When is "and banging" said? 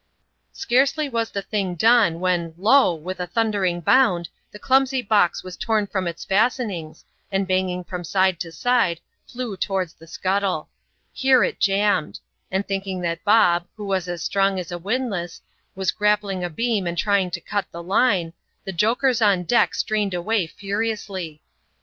7.31-7.83